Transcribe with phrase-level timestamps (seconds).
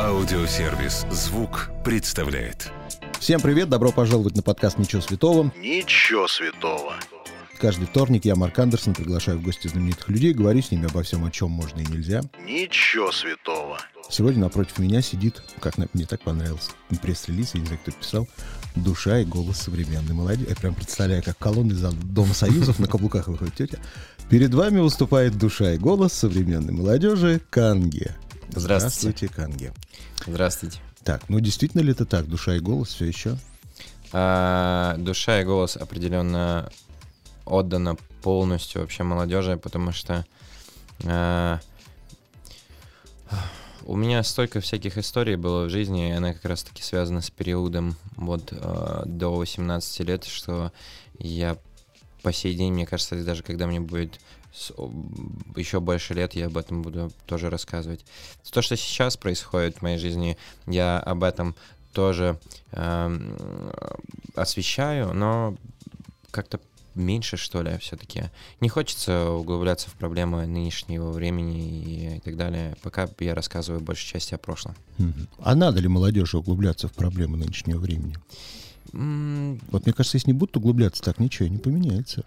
[0.00, 2.72] Аудиосервис «Звук» представляет.
[3.20, 5.52] Всем привет, добро пожаловать на подкаст «Ничего святого».
[5.56, 6.94] Ничего святого.
[7.60, 11.24] Каждый вторник я, Марк Андерсон, приглашаю в гости знаменитых людей, говорю с ними обо всем,
[11.24, 12.22] о чем можно и нельзя.
[12.44, 13.78] Ничего святого.
[14.10, 18.28] Сегодня напротив меня сидит, как мне так понравилось, пресс-релиз, я не знаю, кто писал,
[18.74, 20.48] душа и голос современной молодежи.
[20.48, 23.78] Я прям представляю, как колонны из Дома Союзов на каблуках выходит тетя.
[24.28, 28.16] Перед вами выступает душа и голос современной молодежи Канге.
[28.50, 28.58] Здравствуйте.
[28.58, 29.72] Здравствуйте, Канге.
[30.26, 30.78] Здравствуйте.
[31.02, 32.26] Так, ну действительно ли это так?
[32.28, 33.36] Душа и голос все еще?
[34.12, 36.70] А, душа и голос определенно
[37.44, 40.24] отдана полностью вообще молодежи, потому что
[41.04, 41.60] а,
[43.84, 47.96] у меня столько всяких историй было в жизни, и она как раз-таки связана с периодом
[48.16, 50.72] вот а, до 18 лет, что
[51.18, 51.58] я
[52.22, 54.20] по сей день, мне кажется, даже когда мне будет
[55.56, 58.04] еще больше лет, я об этом буду тоже рассказывать.
[58.50, 60.36] То, что сейчас происходит в моей жизни,
[60.66, 61.54] я об этом
[61.92, 62.38] тоже
[62.72, 63.36] эм,
[64.34, 65.56] освещаю, но
[66.30, 66.60] как-то
[66.94, 68.24] меньше, что ли, все-таки.
[68.60, 74.34] Не хочется углубляться в проблемы нынешнего времени и так далее, пока я рассказываю большей части
[74.34, 74.74] о прошлом.
[75.38, 78.16] А надо ли молодежи углубляться в проблемы нынешнего времени?
[78.92, 82.24] Вот мне кажется, если не будут углубляться, так ничего не поменяется.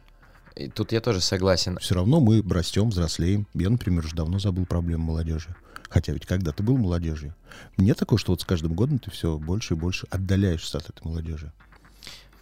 [0.58, 1.78] И Тут я тоже согласен.
[1.80, 3.48] Все равно мы растем, взрослеем.
[3.54, 5.56] Я, например, уже давно забыл проблемы молодежи.
[5.90, 7.34] Хотя ведь когда-то был молодежью.
[7.78, 11.06] Мне такое, что вот с каждым годом ты все больше и больше отдаляешься от этой
[11.08, 11.54] молодежи.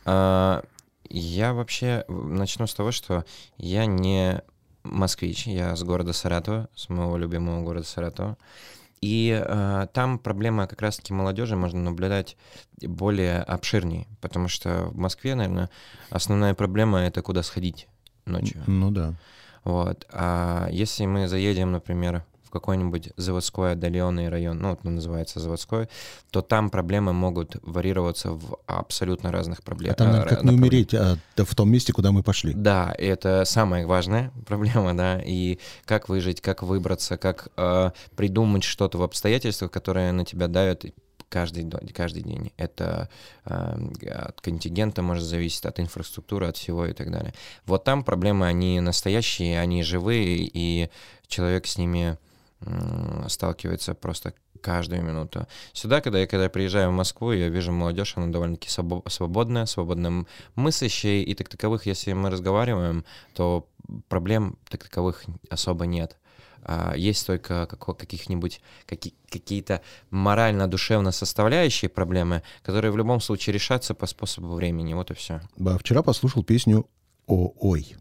[0.05, 0.63] А,
[1.09, 3.25] Я вообще начну с того, что
[3.58, 4.41] я не
[4.83, 8.38] москвич, я с города Саратова, с моего любимого города Саратова.
[9.02, 12.38] И э, там проблема как раз-таки молодежи можно наблюдать
[12.81, 15.69] более обширнее, потому что в Москве, наверное,
[16.09, 17.88] основная проблема это куда сходить
[18.26, 18.64] ночью.
[18.68, 19.14] Ну да.
[19.64, 20.06] Вот.
[20.12, 25.90] А если мы заедем, например, в какой-нибудь заводской отдаленный район, ну, вот он называется заводской,
[26.32, 29.98] то там проблемы могут варьироваться в абсолютно разных А проблемах.
[29.98, 32.54] там надо как не умереть а, в том месте, куда мы пошли.
[32.54, 38.64] Да, и это самая важная проблема, да, и как выжить, как выбраться, как э, придумать
[38.64, 40.86] что-то в обстоятельствах, которые на тебя давят
[41.36, 42.54] каждый, каждый день.
[42.56, 43.10] Это
[43.44, 47.34] э, от контингента может зависеть, от инфраструктуры, от всего и так далее.
[47.66, 50.90] Вот там проблемы, они настоящие, они живые, и
[51.28, 52.18] человек с ними
[53.28, 55.46] сталкивается просто каждую минуту.
[55.73, 60.26] Сюда, когда я когда приезжаю в Москву, я вижу молодежь, она довольно-таки свобо- свободная, свободно
[60.56, 63.04] мыслящая, и так таковых, если мы разговариваем,
[63.34, 63.67] то
[64.08, 66.17] проблем так таковых особо нет.
[66.67, 74.08] А, Есть только каких-нибудь каки- какие-то морально-душевно составляющие проблемы, которые в любом случае решатся по
[74.08, 74.93] способу времени.
[74.93, 75.42] Вот и все.
[75.80, 76.87] Вчера послушал песню
[77.27, 77.95] «О, ой».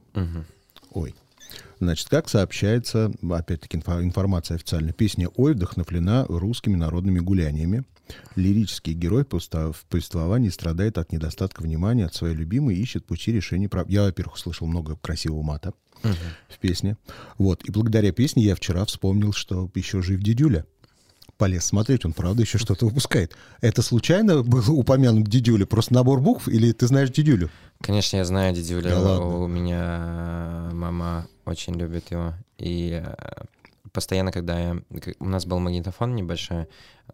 [0.93, 1.15] Ой.
[1.81, 7.85] Значит, как сообщается, опять-таки инфо- информация официальная, песня «Ой» вдохновлена русскими народными гуляниями.
[8.37, 13.69] Лирический герой в повествовании страдает от недостатка внимания от своей любимой и ищет пути решения
[13.69, 13.89] прав...
[13.89, 15.73] Я, во-первых, услышал много красивого мата
[16.03, 16.97] в песне.
[17.39, 17.65] Вот.
[17.65, 20.67] И благодаря песне я вчера вспомнил, что еще жив дедюля.
[21.37, 23.37] Полез смотреть, он правда еще что-то выпускает.
[23.61, 25.67] Это случайно был упомянут дедюля?
[25.67, 26.47] Просто набор букв?
[26.47, 27.51] Или ты знаешь дедюлю?
[27.81, 28.91] Конечно, я знаю дядюля.
[28.91, 29.27] Да ладно?
[29.39, 32.35] У меня мама очень любит его.
[32.59, 33.45] И э,
[33.95, 34.83] постоянно, когда я...
[35.21, 36.67] У нас был магнитофон небольшой,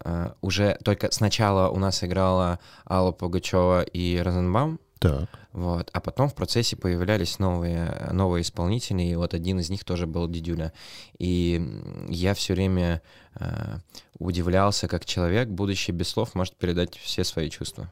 [0.03, 2.59] э, уже только сначала у нас играла
[2.89, 5.29] Алла Пугачева и Розенбаум, Так.
[5.53, 10.07] вот, а потом в процессе появлялись новые, новые исполнители, и вот один из них тоже
[10.07, 10.73] был Дидюля.
[11.19, 11.61] И
[12.09, 13.01] я все время
[13.35, 13.77] э,
[14.17, 17.89] удивлялся, как человек, будучи без слов, может передать все свои чувства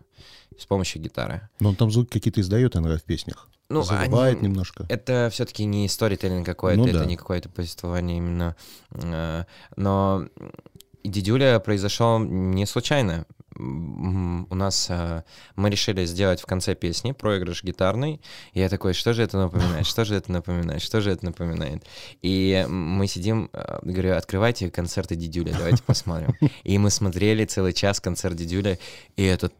[0.57, 1.47] с помощью гитары.
[1.59, 3.47] Но он там звуки какие-то издает иногда в песнях.
[3.69, 4.85] Ну, Завывает они- немножко.
[4.89, 7.05] Это все-таки не сторителлинг какой-то, Ну это да.
[7.05, 8.55] не какое-то повествование именно.
[8.91, 9.43] э,
[9.75, 10.25] Но
[11.03, 13.25] Дидюля произошел не случайно.
[13.55, 15.23] У нас э,
[15.55, 18.21] мы решили сделать в конце песни проигрыш гитарный.
[18.53, 19.85] И я такой, что же это напоминает?
[19.85, 20.81] Что же это напоминает?
[20.81, 21.83] Что же это напоминает?
[22.21, 26.33] И мы сидим, э, говорю, открывайте концерты Дидюля, давайте посмотрим.
[26.63, 28.79] И мы смотрели целый час концерт Дидюля,
[29.17, 29.51] и это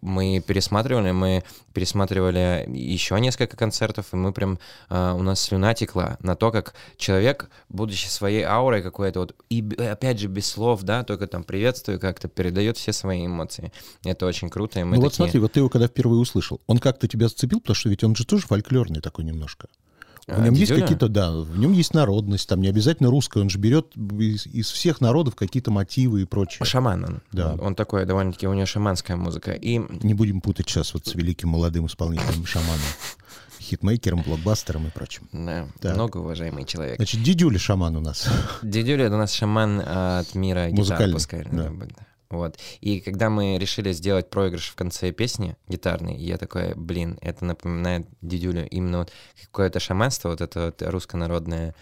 [0.00, 4.58] мы пересматривали, мы пересматривали еще несколько концертов, и мы прям,
[4.88, 9.62] а, у нас слюна текла на то, как человек, будучи своей аурой какой-то, вот, и
[9.78, 13.72] опять же без слов, да, только там приветствую, как-то передает все свои эмоции.
[14.04, 16.60] Это очень круто, и мы ну вот такие- смотри, вот ты его когда впервые услышал,
[16.66, 19.68] он как-то тебя зацепил, потому что ведь он же тоже фольклорный такой немножко.
[20.28, 20.82] В А, нем есть Дидюля?
[20.82, 24.70] какие-то, да, в нем есть народность, там не обязательно русская, он же берет из, из
[24.70, 26.64] всех народов какие-то мотивы и прочее.
[26.66, 27.20] Шаман он.
[27.32, 27.54] Да.
[27.54, 29.52] Он такой довольно-таки, у него шаманская музыка.
[29.52, 32.78] И Не будем путать сейчас вот с великим молодым исполнителем шаманом.
[33.60, 35.28] хитмейкером, блокбастером и прочим.
[35.32, 35.94] Да, Так.
[35.94, 36.96] много уважаемый человек.
[36.96, 38.26] Значит, дедюля шаман у нас.
[38.62, 41.46] Дедюля у нас шаман а, от мира гитар, Музыкальный, пускай.
[41.50, 41.72] да.
[42.30, 42.58] Вот.
[42.80, 48.06] И когда мы решили сделать проигрыш в конце песни гитарный, я такой, блин, это напоминает
[48.20, 48.68] дедюлю.
[48.68, 49.12] Именно вот
[49.46, 51.74] какое-то шаманство, вот это вот руссконародное.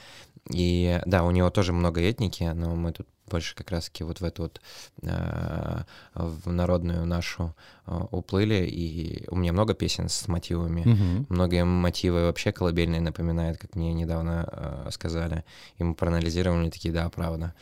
[0.48, 4.24] И да, у него тоже много этники, но мы тут больше как раз-таки вот в
[4.24, 4.60] эту вот
[5.04, 5.84] а,
[6.14, 7.54] в народную нашу
[7.84, 10.82] а, уплыли, и у меня много песен с мотивами.
[10.82, 11.26] Мгм.
[11.28, 15.44] Многие мотивы вообще колыбельные напоминают, как мне недавно э, сказали.
[15.78, 17.54] И мы проанализировали, такие, да, правда.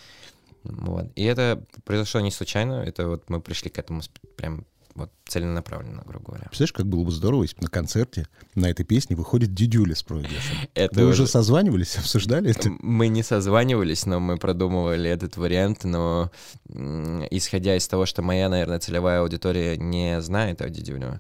[0.65, 1.13] Вот.
[1.15, 4.03] И это произошло не случайно, это вот мы пришли к этому
[4.37, 4.65] прям
[4.95, 6.45] вот целенаправленно, грубо говоря.
[6.45, 10.03] Представляешь, как было бы здорово, если бы на концерте на этой песне выходит дедюля с
[10.03, 10.57] проигрышем.
[10.75, 12.71] Это Вы уже созванивались, обсуждали это?
[12.81, 16.31] Мы не созванивались, но мы продумывали этот вариант, но
[16.69, 21.19] исходя из того, что моя, наверное, целевая аудитория не знает о Дидюлю, э,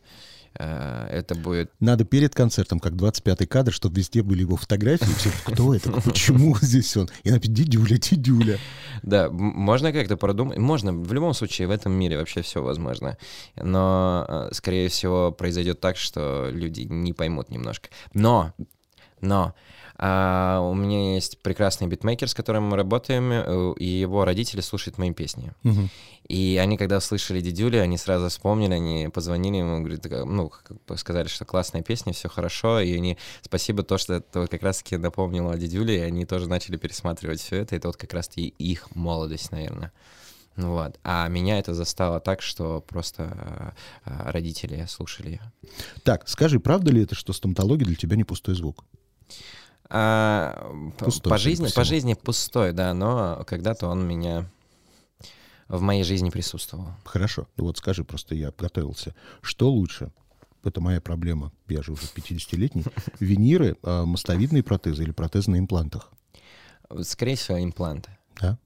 [0.58, 5.12] это будет Надо перед концертом, как 25-й кадр, чтобы везде были его фотографии.
[5.18, 5.90] Все, кто это?
[5.92, 7.08] Почему здесь он?
[7.22, 8.58] И написать дедюля, дедюля.
[9.02, 10.58] Да, можно как-то продумать.
[10.58, 13.18] Можно, в любом случае, в этом мире вообще все возможно.
[13.56, 17.88] Но, э, скорее всего, произойдет так, что люди не поймут немножко.
[18.12, 18.52] Но,
[19.24, 19.54] но,
[19.96, 24.98] а, у меня есть прекрасный битмейкер, с которым мы работаем, э, и его родители слушают
[24.98, 25.52] мои песни.
[25.62, 25.88] Мгм.
[26.28, 30.84] И они, когда слышали Дидюли, они сразу вспомнили, они позвонили ему, говорит, такая, ну, как
[30.84, 34.62] бы сказали, что классная песня, все хорошо, и они, спасибо то, что это вот как
[34.62, 38.48] раз-таки напомнило о Дидюле, и они тоже начали пересматривать все это, это вот как раз-таки
[38.58, 39.92] их молодость, наверное.
[40.56, 40.98] Ну вот.
[41.02, 43.74] А меня это застало так, что просто
[44.04, 45.40] э, э, родители слушали.
[46.04, 48.84] Так, скажи, правда ли это, что стоматология для тебя не пустой звук?
[49.90, 54.48] А, Пустой, по жизни, по жизни пустой, да, но когда-то он меня
[55.68, 56.88] в моей жизни присутствовал.
[57.04, 57.46] Хорошо.
[57.56, 59.14] Ну Вот скажи, просто я готовился.
[59.40, 60.10] Что лучше?
[60.62, 61.52] Это моя проблема.
[61.68, 62.84] Я же уже 50-летний.
[63.20, 66.10] Виниры, а, мостовидные протезы или протезы на имплантах?
[67.02, 68.10] Скорее всего, импланты.
[68.40, 68.58] Да?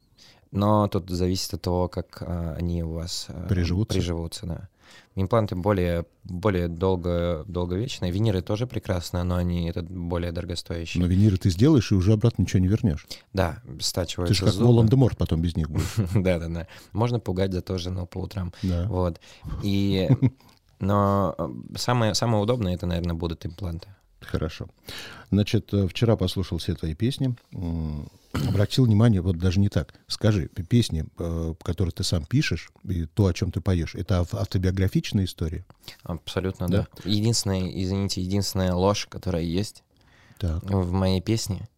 [0.50, 3.94] Но тут зависит от того, как а, они у вас а, Приживутся?
[3.94, 4.68] приживутся, да.
[5.14, 8.12] Импланты более, более долго, долговечные.
[8.12, 11.02] Виниры тоже прекрасно, но они это более дорогостоящие.
[11.02, 13.06] Но виниры ты сделаешь, и уже обратно ничего не вернешь.
[13.32, 14.68] Да, Ты стачиваются же как зубы.
[14.68, 15.94] Волан-де-Морт потом без них будешь.
[16.14, 16.66] Да, да, да.
[16.92, 18.52] Можно пугать за то жену по утрам.
[18.62, 18.86] Да.
[18.88, 19.20] Вот.
[19.62, 20.08] И...
[20.80, 23.88] Но э, самое, самое удобное это, наверное, будут импланты.
[24.20, 24.68] Хорошо.
[25.30, 27.34] Значит, э, вчера послушал все твои песни,
[28.32, 29.94] обратил внимание, вот даже не так.
[30.06, 34.34] Скажи, песни, э, которые ты сам пишешь, и то, о чем ты поешь, это ав-
[34.34, 35.64] автобиографичная история?
[36.02, 36.86] Абсолютно, Да?
[37.04, 37.10] да.
[37.10, 39.82] Единственная, извините, единственная ложь, которая есть
[40.38, 40.62] Так.
[40.64, 41.68] в моей песне,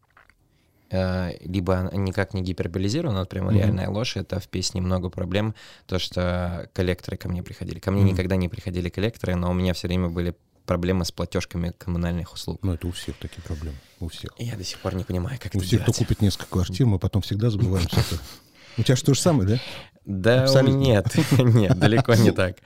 [0.91, 3.59] э, либо она никак не гиперболизирована, вот прямо Мгм.
[3.59, 5.55] реальная ложь, это в песне много проблем,
[5.87, 7.79] то, что коллекторы ко мне приходили.
[7.79, 8.13] Ко мне Мгм.
[8.13, 10.35] никогда не приходили коллекторы, но у меня все время были
[10.71, 12.61] проблемы с платежками коммунальных услуг.
[12.63, 13.77] Ну, это у всех такие проблемы.
[13.99, 14.31] У всех.
[14.39, 15.99] Я до сих пор не понимаю, как У это всех, кто делать.
[15.99, 18.19] купит несколько квартир, мы потом всегда забываем все это.
[18.79, 19.59] У тебя же то же самое, да?
[20.05, 20.77] Да, Абсолютно.
[20.79, 21.07] нет,
[21.39, 22.59] нет, далеко не так.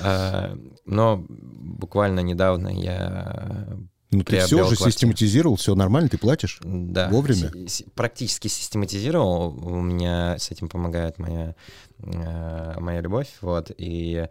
[0.00, 3.68] А, Но буквально недавно я
[4.10, 4.90] Ну, ты все уже квартиру.
[4.90, 6.58] систематизировал, все нормально, ты платишь?
[6.64, 7.68] Да, Вовремя?
[7.68, 9.50] си- практически систематизировал.
[9.64, 11.54] У меня с этим помогает моя,
[12.00, 13.28] э, моя любовь.
[13.40, 14.26] Вот, и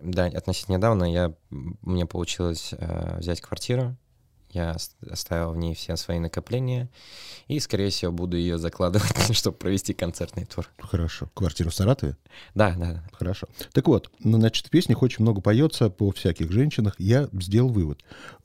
[0.00, 3.96] да, относительно недавно я, м, у меня получилось э, взять квартиру.
[4.52, 4.76] Я
[5.08, 6.88] оставил в ней все свои накопления.
[7.46, 9.06] И, скорее всего, буду ее закладывать,
[9.36, 10.68] чтобы провести концертный тур.
[10.80, 11.30] Хорошо.
[11.34, 12.16] Квартиру в Саратове?
[12.56, 13.04] Да, да, да.
[13.12, 13.46] Хорошо.
[13.72, 16.96] Так вот, ну, значит, в песнях очень много поется по всяких женщинах.
[16.98, 18.02] Я сделал вывод.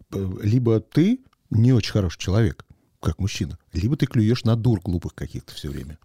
[0.09, 2.65] П- Либо ты не очень хороший человек,
[2.99, 5.97] как мужчина, либо ты клюешь на дур глупых каких-то все время.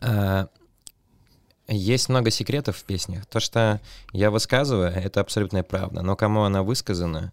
[0.00, 0.48] А,
[1.72, 3.24] Есть много секретов в песнях.
[3.26, 3.80] То, что
[4.12, 6.02] я высказываю, это абсолютная правда.
[6.02, 7.32] Но кому она высказана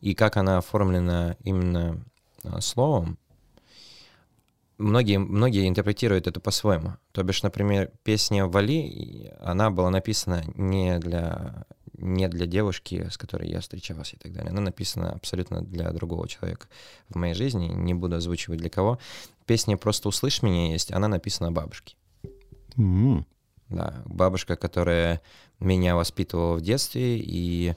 [0.00, 2.04] и как она оформлена именно
[2.44, 3.18] а, словом,
[4.76, 6.94] многие, многие интерпретируют это по-своему.
[7.12, 11.64] То бишь, например, песня «Вали», она была написана не для,
[11.96, 14.50] не для девушки, с которой я встречался и так далее.
[14.50, 16.66] Она написана абсолютно для другого человека
[17.08, 17.68] в моей жизни.
[17.68, 18.98] Не буду озвучивать для кого.
[19.46, 21.96] Песня «Просто услышь меня» есть, она написана бабушке.
[22.76, 23.26] М,
[23.70, 25.22] Да, бабушка, которая
[25.60, 27.74] меня воспитывала в детстве, и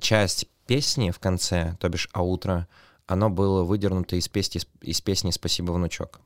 [0.00, 2.66] часть песни в конце, то бишь «Аутро»,
[3.06, 6.20] оно было выдернуто из песни, из песни «Спасибо, внучок».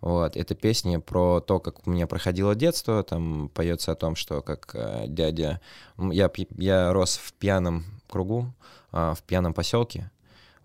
[0.00, 4.42] Вот, это песня про то, как у меня проходило детство, там поется о том, что
[4.42, 5.60] как э, дядя...
[5.98, 8.54] Я, я рос в пьяном кругу,
[8.92, 10.10] а, в пьяном поселке,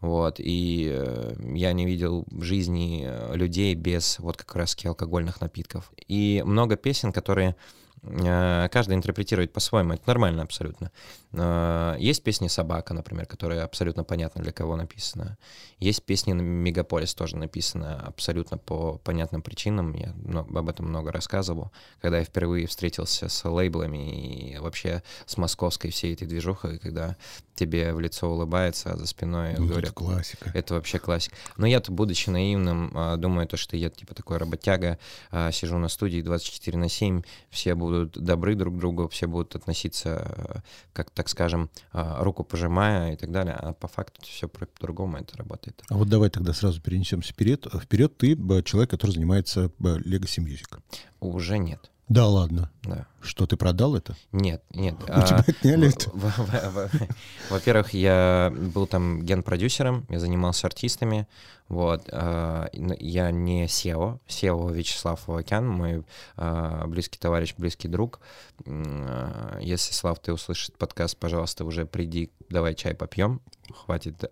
[0.04, 5.40] вот, и э, я не видел в жизни э, людей без вот как раз алкогольных
[5.40, 5.94] напитков.
[6.10, 7.56] И много песен, которые
[8.04, 10.92] каждый интерпретирует по-своему, это нормально абсолютно.
[11.32, 15.38] Э, есть песни «Собака», например, которая абсолютно понятно для кого написана.
[15.80, 19.94] Есть песни «Мегаполис» тоже написана абсолютно по понятным причинам.
[19.94, 21.72] Я об этом много рассказывал.
[22.02, 27.16] Когда я впервые встретился с лейблами и вообще с московской всей этой движухой, когда
[27.56, 29.92] тебе в лицо улыбается, а за спиной Ну, говорят...
[29.92, 30.52] это классика.
[30.54, 31.36] Это вообще классика.
[31.56, 34.98] Но я-то, будучи наивным, а, думаю, то, что я типа такой работяга,
[35.52, 40.20] сижу на студии 24 на 7, все будут добры друг к другу, все будут относиться,
[40.20, 40.62] а,
[40.94, 43.56] как, так скажем, а, руку пожимая и так далее.
[43.56, 45.82] А по факту все по-другому это работает.
[45.90, 47.68] А вот давай тогда сразу перенесемся вперед.
[47.82, 50.80] Вперед ты человек, который занимается Legacy Music.
[51.20, 51.90] Уже нет.
[52.10, 52.70] Да ладно.
[52.84, 53.08] Да.
[53.22, 54.16] Что, ты продал это?
[54.32, 54.96] Нет, нет.
[55.02, 56.90] У тебя отняли это?
[57.50, 61.28] Во-первых, я был там ген-продюсером, я занимался артистами,
[61.74, 62.10] вот.
[62.12, 66.04] а, Я не SEO, SEO Вячеслав Авакян, мой
[66.36, 68.20] а, близкий товарищ, близкий друг.
[68.66, 73.42] А, Если, Слав, ты услышишь подкаст, пожалуйста, уже приди, давай чай попьем.
[73.74, 74.26] Хватит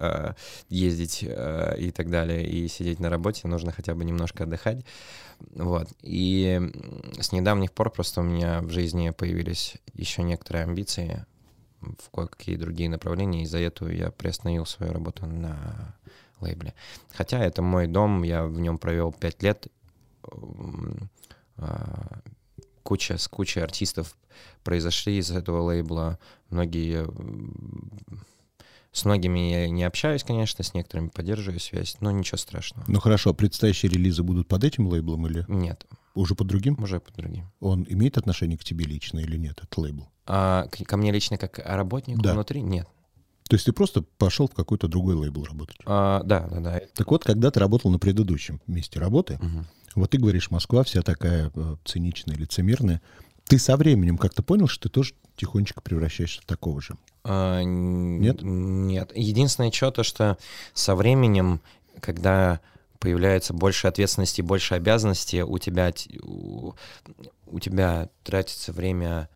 [0.67, 4.85] ездить и так далее, и сидеть на работе, нужно хотя бы немножко отдыхать.
[5.55, 5.87] Вот.
[6.01, 6.59] И
[7.17, 11.25] с недавних пор просто у меня в жизни появились еще некоторые амбиции
[11.79, 15.95] в кое-какие другие направления, и за это я приостановил свою работу на
[16.41, 16.73] лейбле.
[17.13, 19.67] Хотя это мой дом, я в нем провел пять лет.
[20.31, 21.09] М,
[21.57, 22.19] а,
[22.83, 24.17] Куча, с кучей артистов
[24.63, 26.17] произошли из этого лейбла.
[26.49, 27.03] Многие...
[27.05, 27.93] м,
[28.91, 32.83] С многими я не общаюсь, конечно, с некоторыми поддерживаю связь, но ничего страшного.
[32.89, 36.75] Ну хорошо, предстоящие релизы будут под этим лейблом или Нет, уже под другим?
[36.83, 37.45] уже по другим.
[37.61, 40.09] Он имеет отношение к тебе лично или нет, этот лейбл?
[40.25, 42.33] А к- ко мне лично как работнику Да.
[42.33, 42.61] внутри?
[42.61, 42.87] Нет.
[43.51, 45.75] То есть ты просто пошел в какой-то другой лейбл работать?
[45.85, 46.81] А, да, да, да.
[46.95, 49.67] Так вот, когда ты работал на предыдущем месте работы, Мгм.
[49.95, 53.01] вот ты говоришь, Москва вся такая э, циничная, лицемерная.
[53.43, 56.95] Ты со временем как-то понял, что ты тоже тихонечко превращаешься в такого же?
[57.25, 58.37] А, Нет?
[58.41, 59.11] Нет.
[59.15, 60.37] Единственное, что то, что
[60.73, 61.59] со временем,
[61.99, 62.61] когда
[62.99, 65.91] появляется больше ответственности, больше обязанностей, у тебя,
[66.23, 66.71] у,
[67.47, 69.27] у тебя тратится время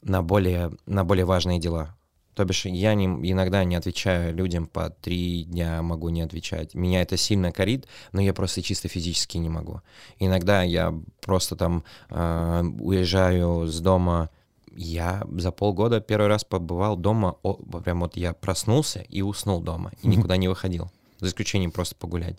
[0.00, 1.94] на более, на более важные дела.
[2.40, 6.74] То бишь я не, иногда не отвечаю людям по три дня, могу не отвечать.
[6.74, 9.82] Меня это сильно корит, но я просто чисто физически не могу.
[10.18, 14.30] Иногда я просто там э, уезжаю с дома,
[14.74, 19.92] я за полгода первый раз побывал дома, о, прям вот я проснулся и уснул дома,
[20.00, 22.38] и никуда не выходил, за исключением просто погулять.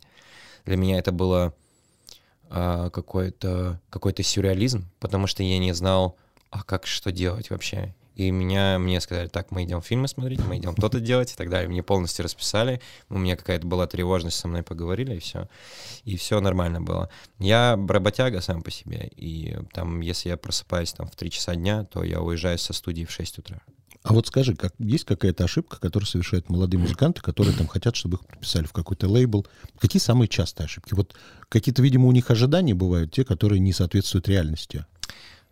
[0.66, 1.54] Для меня это было
[2.50, 6.18] а, какой-то какой сюрреализм, потому что я не знал,
[6.50, 7.94] а как что делать вообще.
[8.16, 11.50] И меня, мне сказали, так, мы идем фильмы смотреть, мы идем то-то делать и так
[11.50, 11.70] далее.
[11.70, 15.48] Мне полностью расписали, у меня какая-то была тревожность, со мной поговорили, и все.
[16.04, 17.10] И все нормально было.
[17.40, 21.86] Я работяга сам по себе, и там, если я просыпаюсь там в 3 часа дня,
[21.86, 23.62] то я уезжаю со студии в 6 утра.
[24.04, 28.18] А вот скажи, как, есть какая-то ошибка, которую совершают молодые музыканты, которые там хотят, чтобы
[28.18, 29.46] их прописали в какой-то лейбл?
[29.78, 30.96] Какие самые частые ошибки?
[30.96, 31.16] Вот
[31.50, 34.86] какие-то, видимо, у них ожидания бывают, те, которые не соответствуют реальности.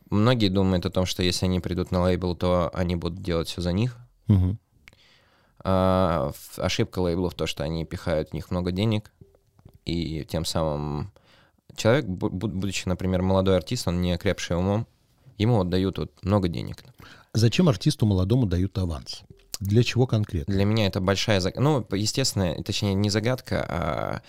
[0.10, 3.62] Многие думают о том, что если они придут на лейбл, то они будут делать все
[3.62, 3.98] за них.
[4.28, 4.60] Мгм.
[5.62, 9.12] А, ошибка лейблов то, что они пихают в них много денег,
[9.86, 11.12] и тем самым
[11.76, 14.88] человек, бу- бу- будучи, например, молодой артист, он не окрепший умом,
[15.38, 16.84] ему отдают вот много денег.
[17.34, 19.22] Зачем артисту молодому дают аванс?
[19.60, 20.54] Для чего конкретно?
[20.54, 21.62] Для меня это большая загадка.
[21.62, 24.22] Ну, естественно, точнее, не загадка, а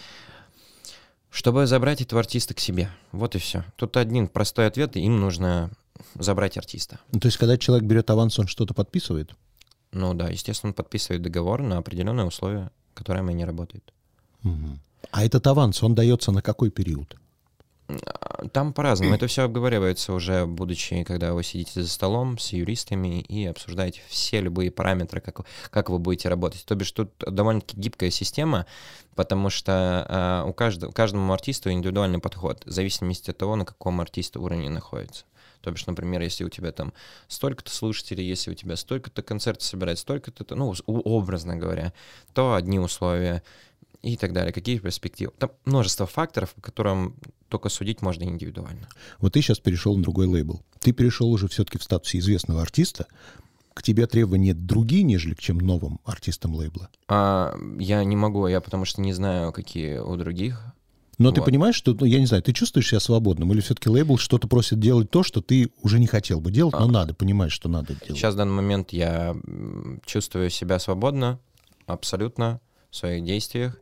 [1.30, 2.90] чтобы забрать этого артиста к себе.
[3.12, 3.64] Вот и все.
[3.76, 5.70] Тут один простой ответ, им нужно
[6.14, 6.98] забрать артиста.
[7.12, 9.32] Ну, то есть, когда человек берет аванс, он что-то подписывает?
[9.92, 13.92] Ну да, естественно, он подписывает договор на определенные условия, которыми они работают.
[14.42, 14.80] Мгм.
[15.10, 17.16] А этот аванс, он дается на какой период?
[18.52, 19.14] Там по-разному.
[19.14, 24.40] Это все обговаривается уже, будучи, когда вы сидите за столом с юристами и обсуждаете все
[24.40, 26.64] любые параметры, как, как вы будете работать.
[26.64, 28.66] То бишь тут довольно-таки гибкая система,
[29.14, 34.00] потому что а, у каждого, каждому артисту индивидуальный подход, в зависимости от того, на каком
[34.00, 35.24] артисте уровне находится.
[35.60, 36.92] То бишь, например, если у тебя там
[37.28, 41.92] столько-то слушателей, если у тебя столько-то концертов собирать, столько-то, ну, образно говоря,
[42.32, 43.42] то одни условия
[44.02, 44.52] и так далее.
[44.52, 45.32] Какие перспективы?
[45.38, 47.16] Там множество факторов, по которым
[47.48, 48.88] только судить можно индивидуально.
[49.18, 50.62] Вот ты сейчас перешел на другой лейбл.
[50.78, 53.06] Ты перешел уже все-таки в статусе известного артиста.
[53.74, 56.88] К тебе требования другие, нежели к чем новым артистам лейбла.
[57.08, 60.62] А, я не могу, я потому что не знаю, какие у других.
[61.18, 61.46] Но ты Вот.
[61.46, 64.80] понимаешь, что, ну, я не знаю, ты чувствуешь себя свободным, или все-таки лейбл что-то просит
[64.80, 66.90] делать то, что ты уже не хотел бы делать, но А.
[66.90, 68.16] надо, понимаешь, что надо делать.
[68.18, 69.36] Сейчас в данный момент я
[70.06, 71.38] чувствую себя свободно,
[71.86, 73.78] абсолютно, в своих действиях.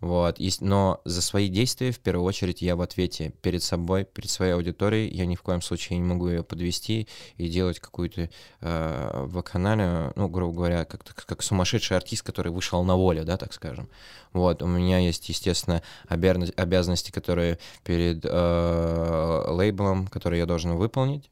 [0.00, 0.38] Вот.
[0.38, 4.52] И, но за свои действия, в первую очередь, я в ответе перед собой, перед своей
[4.52, 5.12] аудиторией.
[5.14, 10.28] Я ни в коем случае не могу ее подвести и делать какую-то э, вакханалию, ну,
[10.28, 13.88] грубо говоря, как, как сумасшедший артист, который вышел на волю, да, так скажем.
[14.32, 14.62] Вот.
[14.62, 21.30] У меня есть, естественно, обязанности, которые перед э, лейблом, которые я должен выполнить,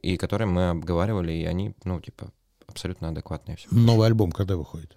[0.00, 2.30] и которые мы обговаривали, и они, ну, типа,
[2.66, 3.56] абсолютно адекватные.
[3.56, 3.68] Все.
[3.70, 4.94] Новый альбом когда выходит?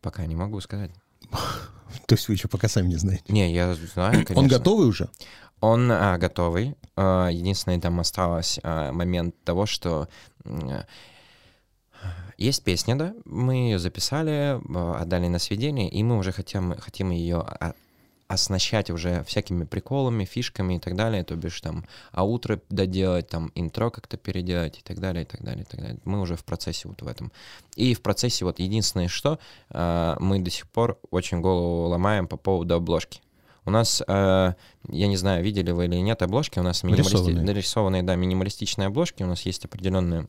[0.00, 0.92] Пока не могу сказать.
[2.06, 3.24] То есть вы еще пока сами не знаете?
[3.28, 4.38] Не, я знаю, конечно.
[4.38, 5.08] Он готовый уже?
[5.60, 6.76] Он а, готовый.
[6.96, 10.08] А, единственное, там осталось а, момент того, что
[10.44, 10.84] а,
[12.38, 17.10] есть песня, да, мы ее записали, а, отдали на сведение, и мы уже хотим, хотим
[17.10, 17.40] ее
[18.28, 23.52] оснащать уже всякими приколами, фишками и так далее, то бишь там а утро доделать, там
[23.54, 25.98] интро как-то переделать и так далее, и так далее, и так далее.
[26.04, 27.30] Мы уже в процессе вот в этом.
[27.76, 29.38] И в процессе вот единственное, что
[29.70, 33.20] э, мы до сих пор очень голову ломаем по поводу обложки.
[33.64, 34.54] У нас, э,
[34.88, 37.32] я не знаю, видели вы или нет обложки, у нас минималисти...
[37.32, 40.28] нарисованные, да, минималистичные обложки, у нас есть определенные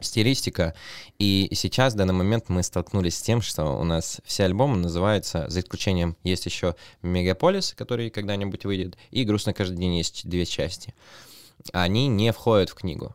[0.00, 0.74] стилистика.
[1.18, 5.48] И сейчас, в данный момент, мы столкнулись с тем, что у нас все альбомы называются,
[5.48, 10.94] за исключением есть еще Мегаполис, который когда-нибудь выйдет, и Грустно каждый день есть две части.
[11.72, 13.14] Они не входят в книгу.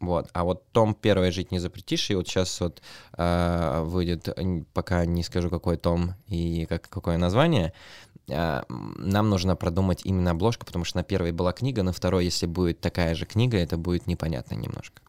[0.00, 0.28] Вот.
[0.32, 2.82] А вот том первый жить не запретишь, и вот сейчас вот
[3.16, 4.28] э, выйдет,
[4.72, 7.72] пока не скажу какой том и как, какое название,
[8.28, 12.46] э, нам нужно продумать именно обложку, потому что на первой была книга, на второй, если
[12.46, 15.00] будет такая же книга, это будет непонятно немножко.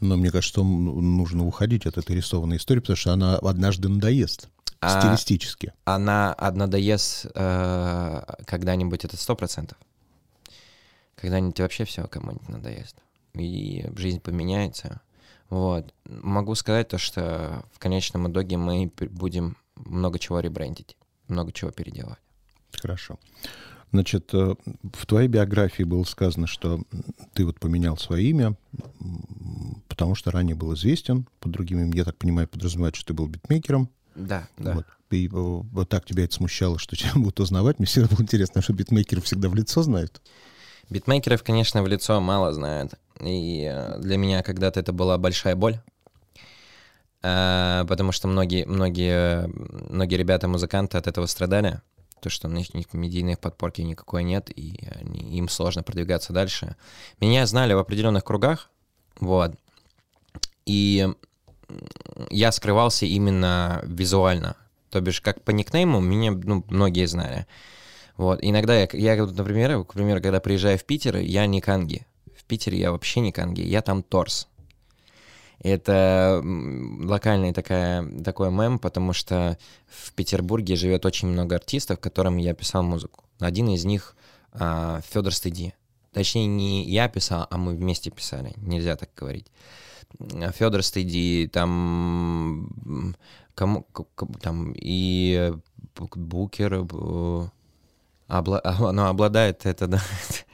[0.00, 4.48] Но мне кажется, что нужно уходить от этой рисованной истории, потому что она однажды надоест.
[4.80, 5.74] А стилистически.
[5.84, 9.76] Она надоест э, когда-нибудь, это сто процентов.
[11.16, 12.96] Когда-нибудь вообще все кому-нибудь надоест.
[13.34, 15.02] И жизнь поменяется.
[15.50, 15.92] Вот.
[16.06, 20.96] Могу сказать то, что в конечном итоге мы будем много чего ребрендить,
[21.28, 22.18] много чего переделать.
[22.72, 23.18] Хорошо.
[23.92, 24.54] Значит, э,
[24.92, 26.82] в твоей биографии было сказано, что
[27.32, 28.56] ты вот поменял свое имя,
[29.88, 31.94] потому что ранее был известен под другим именем.
[31.94, 33.90] Я так понимаю, подразумевает, что ты был битмейкером.
[34.14, 34.74] Да, да.
[34.74, 34.86] Вот.
[35.10, 37.78] И э, вот так тебя это смущало, что тебя будут узнавать.
[37.78, 40.22] Мне всегда было интересно, что битмейкеры всегда в лицо знают.
[40.88, 42.94] Битмейкеров, конечно, в лицо мало знают.
[43.20, 45.80] И э, для меня когда-то это была большая боль.
[47.22, 49.46] Потому что многие, многие,
[49.92, 51.82] многие ребята-музыканты от этого страдали
[52.20, 56.76] то, что у них медийной подпорки никакой нет, и они, им сложно продвигаться дальше.
[57.20, 58.70] Меня знали в определенных кругах,
[59.18, 59.54] вот,
[60.66, 61.08] и
[62.30, 64.56] я скрывался именно визуально,
[64.90, 67.46] то бишь как по никнейму меня ну, многие знали.
[68.16, 68.38] Вот.
[68.42, 72.06] Иногда я, я, например, к примеру, когда приезжаю в Питер, я не канги.
[72.36, 74.46] В Питере я вообще не канги, я там торс.
[75.62, 82.54] Это локальный такая, такой мем, потому что в Петербурге живет очень много артистов, которым я
[82.54, 83.24] писал музыку.
[83.38, 84.16] Один из них
[84.52, 85.74] а, Федор Стыди.
[86.12, 88.54] Точнее, не я писал, а мы вместе писали.
[88.56, 89.46] Нельзя так говорить.
[90.54, 93.14] Федор Стыди, там,
[93.54, 93.86] кому,
[94.40, 95.52] там и
[95.94, 96.86] Букер,
[98.26, 100.02] обла, ну, обладает это, да,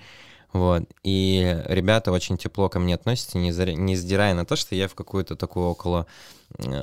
[0.57, 0.85] вот.
[1.03, 3.75] И ребята очень тепло ко мне относятся, не, заря...
[3.75, 6.07] не сдирая на то, что я в какую-то такую около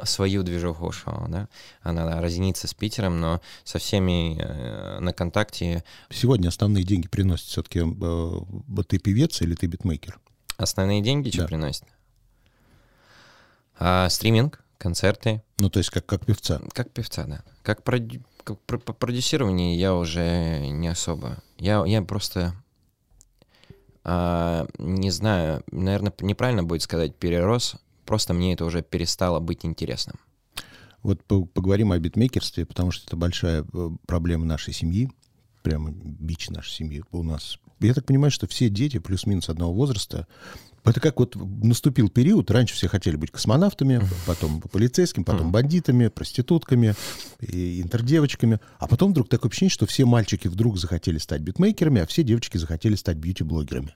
[0.03, 1.47] свою движуху ушел, да.
[1.81, 5.83] Она разнится с Питером, но со всеми э, на контакте.
[6.09, 10.19] Сегодня основные деньги приносят все-таки э, ты певец или ты битмейкер?
[10.57, 11.47] Основные деньги что да.
[11.47, 11.85] приносят?
[13.79, 15.41] А, стриминг, концерты.
[15.57, 16.61] Ну, то есть как, как певца?
[16.73, 17.43] Как певца, да.
[17.63, 18.21] Как, проди...
[18.43, 18.77] как про...
[18.77, 21.37] по продюсированию я уже не особо.
[21.57, 22.53] Я, я просто
[24.03, 30.19] а, не знаю, наверное, неправильно будет сказать перерос, просто мне это уже перестало быть интересным.
[31.01, 35.11] Вот поговорим о битмейкерстве, потому что это большая э, проблема нашей семьи,
[35.61, 37.57] прямо бич нашей семьи у нас.
[37.81, 40.27] Я так понимаю, что все дети плюс-минус одного возраста
[40.85, 46.95] это как вот наступил период, раньше все хотели быть космонавтами, потом полицейскими, потом бандитами, проститутками,
[47.39, 52.05] и интердевочками, а потом вдруг такое ощущение, что все мальчики вдруг захотели стать битмейкерами, а
[52.05, 53.93] все девочки захотели стать бьюти-блогерами.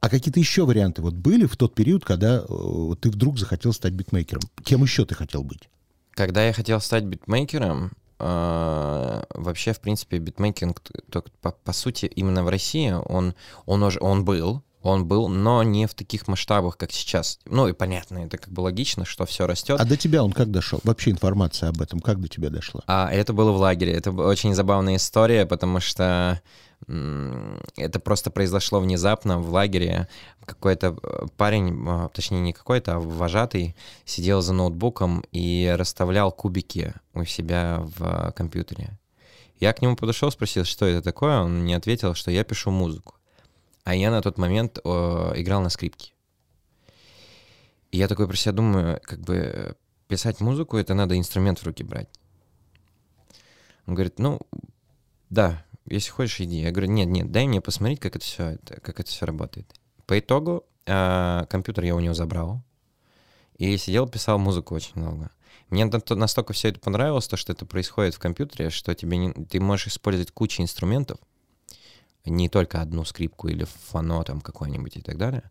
[0.00, 3.94] А какие-то еще варианты вот были в тот период, когда э, ты вдруг захотел стать
[3.94, 4.42] битмейкером?
[4.62, 5.68] Кем еще ты хотел быть?
[6.12, 10.82] Когда я хотел стать битмейкером, Uh, вообще, в принципе, битмейкинг,
[11.40, 15.86] по, по сути, именно в России он, он, уже, он был, он был, но не
[15.86, 17.38] в таких масштабах, как сейчас.
[17.44, 19.80] Ну и понятно, это как бы логично, что все растет.
[19.80, 20.80] А до тебя он как дошел?
[20.84, 22.82] Вообще информация об этом как до тебя дошла?
[22.86, 23.92] А это было в лагере.
[23.92, 26.40] Это очень забавная история, потому что
[26.86, 30.08] это просто произошло внезапно в лагере.
[30.44, 36.94] Какой-то э, парень, а, точнее не какой-то, а вожатый, сидел за ноутбуком и расставлял кубики
[37.14, 38.96] у себя в компьютере.
[39.60, 43.17] Я к нему подошел, спросил, что это такое, он мне ответил, что я пишу музыку.
[43.88, 46.12] А я на тот момент о, играл на скрипке.
[47.90, 51.82] И я такой про себя думаю, как бы писать музыку, это надо инструмент в руки
[51.82, 52.10] брать.
[53.86, 54.40] Он говорит, ну,
[55.30, 56.60] да, если хочешь, иди.
[56.60, 59.74] Я говорю, нет, нет, дай мне посмотреть, как это все, как это все работает.
[60.04, 62.62] По итогу э, компьютер я у него забрал
[63.56, 65.30] и сидел, писал музыку очень много.
[65.70, 69.60] Мне настолько все это понравилось, то, что это происходит в компьютере, что тебе не, ты
[69.60, 71.18] можешь использовать кучу инструментов,
[72.24, 75.50] не только одну скрипку или фано там какой-нибудь и так далее,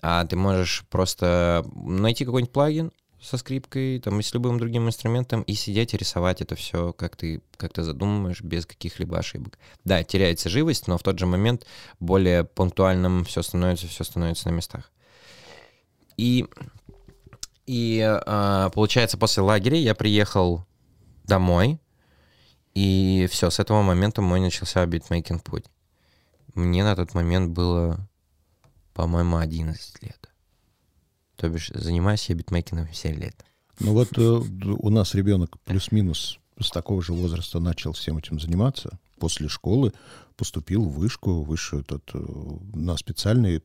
[0.00, 5.42] а ты можешь просто найти какой-нибудь плагин, со скрипкой, там, и с любым другим инструментом,
[5.42, 9.58] и сидеть и рисовать это все, как ты, как ты задумываешь, без каких-либо ошибок.
[9.84, 11.66] Да, теряется живость, но в тот же момент
[11.98, 14.92] более пунктуальным все становится, все становится на местах.
[16.16, 16.46] И,
[17.66, 20.64] и а, получается, после лагеря я приехал
[21.24, 21.80] домой,
[22.74, 25.64] и все, с этого момента мой начался битмейкинг путь.
[26.58, 28.08] Мне на тот момент было,
[28.92, 30.28] по-моему, 11 лет.
[31.36, 33.44] То бишь занимаюсь я битмейкингом 7 лет.
[33.78, 38.98] Ну вот э, у нас ребенок плюс-минус с такого же возраста начал всем этим заниматься.
[39.20, 39.92] После школы
[40.36, 42.18] поступил в вышку, выше этот, э,
[42.74, 43.62] на специальный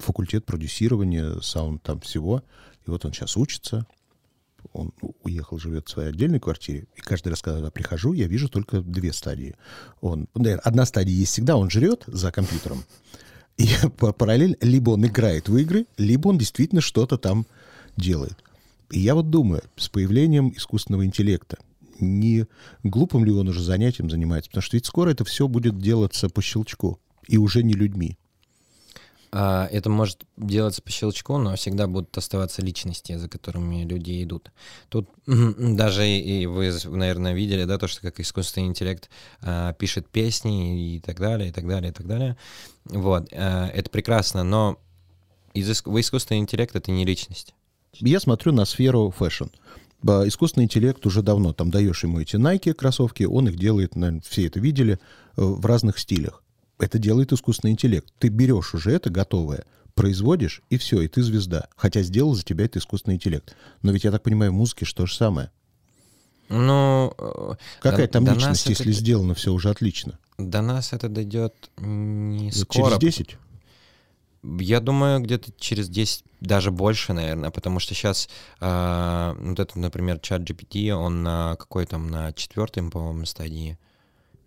[0.00, 2.42] факультет продюсирования, саунд там всего.
[2.88, 3.86] И вот он сейчас учится.
[4.72, 6.86] Он уехал, живет в своей отдельной квартире.
[6.96, 9.54] И каждый раз, когда я прихожу, я вижу только две стадии.
[10.00, 12.84] Он, одна стадия есть всегда, он жрет за компьютером.
[13.56, 17.46] И параллельно либо он играет в игры, либо он действительно что-то там
[17.96, 18.36] делает.
[18.90, 21.58] И я вот думаю, с появлением искусственного интеллекта,
[21.98, 22.46] не
[22.82, 24.50] глупым ли он уже занятием занимается?
[24.50, 28.18] Потому что ведь скоро это все будет делаться по щелчку, и уже не людьми.
[29.32, 34.50] А, это может делаться по щелчку, но всегда будут оставаться личности, за которыми люди идут.
[34.88, 39.10] Тут даже и вы, наверное, видели, да, то, что как искусственный интеллект
[39.42, 42.36] а, пишет песни и так далее, и так далее, и так далее.
[42.84, 44.78] Вот, а, это прекрасно, но
[45.54, 47.54] из, искусственный интеллект— это не личность.
[47.94, 49.46] Я смотрю на сферу fashion.
[50.02, 54.46] Искусственный интеллект уже давно, там даешь ему эти Nike кроссовки, он их делает, наверное, все
[54.46, 55.00] это видели,
[55.36, 56.42] э, в разных стилях
[56.78, 58.12] это делает искусственный интеллект.
[58.18, 61.68] Ты берешь уже это готовое, производишь, и все, и ты звезда.
[61.76, 63.56] Хотя сделал за тебя это искусственный интеллект.
[63.82, 65.50] Но ведь, я так понимаю, в музыке что же самое.
[66.48, 67.12] Ну...
[67.18, 69.00] Э, Какая там личность, если это...
[69.00, 70.18] сделано все уже отлично?
[70.38, 72.98] До нас это дойдет не скоро.
[72.98, 73.36] Через 10?
[74.60, 78.28] Я думаю, где-то через 10, даже больше, наверное, потому что сейчас
[78.60, 83.76] э, вот этот, например, чат GPT, он на какой там, на четвертой, по-моему, стадии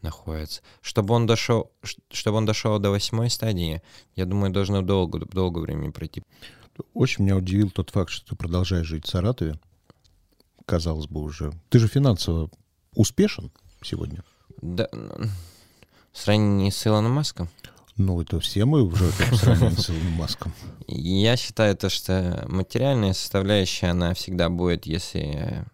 [0.01, 0.62] находится.
[0.81, 1.71] Чтобы он дошел,
[2.12, 3.81] чтобы он дошел до восьмой стадии,
[4.15, 6.23] я думаю, должно долго, долго времени пройти.
[6.93, 9.59] Очень меня удивил тот факт, что ты продолжаешь жить в Саратове.
[10.65, 11.51] Казалось бы уже.
[11.69, 12.49] Ты же финансово
[12.93, 14.23] успешен сегодня.
[14.62, 14.88] Да.
[16.12, 17.49] В сравнении с Илоном Маском?
[17.97, 20.53] Ну, это все мы уже в сравнении с Илоном Маском.
[20.88, 25.65] Я считаю то, что материальная составляющая, она всегда будет, если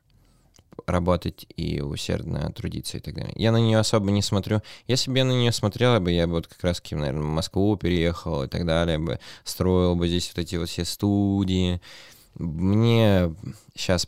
[0.85, 3.33] работать и усердно трудиться и так далее.
[3.35, 4.61] Я на нее особо не смотрю.
[4.87, 7.75] Если бы я на нее смотрел, бы я бы вот как раз, наверное, в Москву
[7.77, 11.81] переехал и так далее, бы строил бы здесь вот эти вот все студии.
[12.35, 13.33] Мне
[13.75, 14.07] сейчас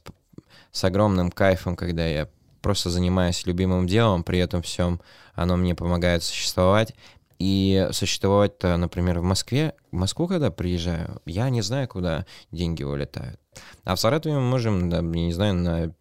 [0.71, 2.27] с огромным кайфом, когда я
[2.61, 4.99] просто занимаюсь любимым делом, при этом всем
[5.35, 6.93] оно мне помогает существовать.
[7.39, 13.39] И существовать-то, например, в Москве, в Москву, когда приезжаю, я не знаю, куда деньги улетают.
[13.83, 15.93] А в Саратове мы можем, да, я не знаю, на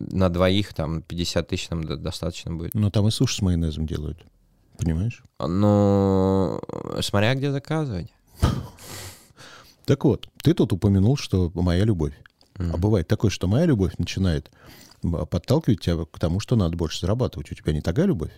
[0.00, 2.74] на двоих там 50 тысяч нам достаточно будет.
[2.74, 4.18] Но там и суши с майонезом делают,
[4.78, 5.22] понимаешь?
[5.38, 6.60] Ну,
[7.00, 8.12] смотря где заказывать.
[9.86, 12.14] Так вот, ты тут упомянул, что моя любовь.
[12.56, 14.48] А бывает такое, что моя любовь начинает
[15.02, 17.50] подталкивать тебя к тому, что надо больше зарабатывать.
[17.50, 18.30] У тебя не такая любовь?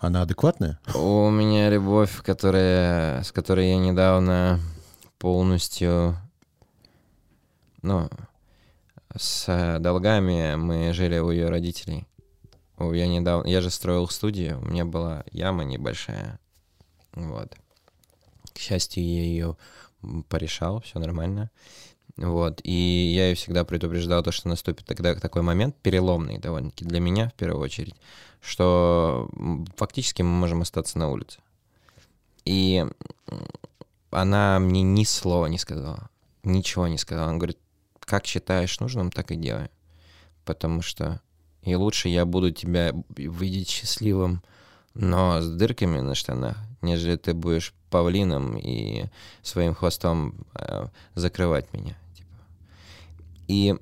[0.00, 0.80] Она адекватная?
[0.94, 4.58] У меня любовь, которая, с которой я недавно
[5.18, 6.16] полностью,
[7.82, 8.08] ну,
[9.16, 12.06] с э, долгами мы жили у ее родителей.
[12.78, 16.38] Я недавно, я же строил студию, у меня была яма небольшая,
[17.12, 17.54] вот.
[18.54, 19.56] К счастью, я ее
[20.28, 21.50] порешал, все нормально.
[22.16, 27.00] Вот, и я ее всегда предупреждал то, что наступит тогда такой момент, переломный довольно-таки для
[27.00, 27.94] меня в первую очередь,
[28.40, 29.30] что
[29.76, 31.38] фактически мы можем остаться на улице.
[32.44, 32.84] И
[34.10, 36.10] она мне ни слова не сказала,
[36.42, 37.28] ничего не сказала.
[37.28, 37.58] Она говорит,
[38.10, 39.70] как считаешь нужным, так и делай.
[40.44, 41.20] Потому что
[41.62, 44.42] и лучше я буду тебя видеть счастливым,
[44.94, 49.04] но с дырками на штанах, нежели ты будешь павлином и
[49.42, 51.96] своим хвостом э, закрывать меня.
[52.16, 52.34] Типа.
[53.46, 53.76] И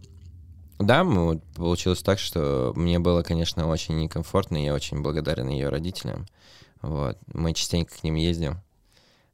[0.79, 6.27] Да, вот получилось так, что мне было, конечно, очень некомфортно, я очень благодарен ее родителям.
[6.83, 7.17] Вот.
[7.33, 8.61] Мы частенько к ним ездим.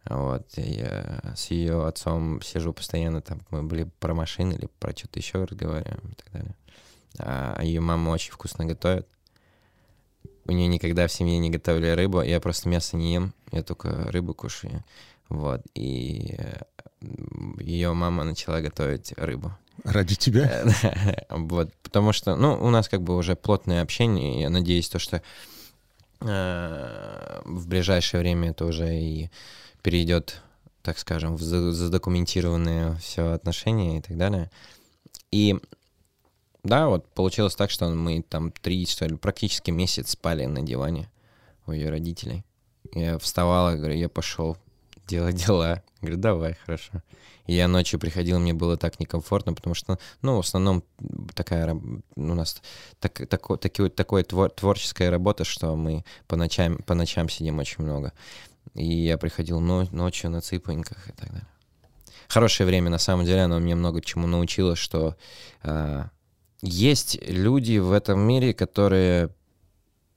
[0.07, 0.47] Вот.
[0.57, 5.45] Я с ее отцом сижу постоянно, там мы были про машины или про что-то еще
[5.45, 6.57] разговариваем и так далее.
[7.19, 9.07] А ее мама очень вкусно готовит.
[10.47, 14.11] У нее никогда в семье не готовили рыбу, я просто мясо не ем, я только
[14.11, 14.85] рыбу кушаю.
[15.31, 15.63] Вот.
[15.75, 16.37] И
[17.59, 19.53] ее мама начала готовить рыбу.
[19.85, 20.65] Ради тебя?
[21.31, 24.99] Вот, потому что, ну, у нас как бы уже плотное общение, и я надеюсь, то,
[24.99, 25.23] что
[26.21, 29.31] э, в ближайшее время это уже и
[29.85, 30.41] перейдет,
[30.83, 34.51] так скажем, в задокументированные все отношения и так далее.
[35.31, 35.61] И
[36.65, 41.11] да, вот получилось так, что мы там три, что ли, практически месяц спали на диване
[41.67, 42.45] у ее родителей.
[42.95, 44.57] Я вставала, говорю, я пошел
[45.07, 45.83] делать дела.
[46.01, 47.03] Говорю, давай, хорошо.
[47.47, 50.83] И я ночью приходил, мне было так некомфортно, потому что, ну, в основном
[51.35, 52.63] такая у нас
[53.01, 57.85] так, так, таки, такое твор, творческая работа, что мы по ночам, по ночам сидим очень
[57.85, 58.15] много.
[58.75, 61.47] И я приходил но, ночью на цыпоньках и так далее.
[62.29, 65.17] Хорошее время, на самом деле, оно мне много чему научило, что
[65.63, 66.05] э,
[66.63, 69.31] есть люди в этом мире, которые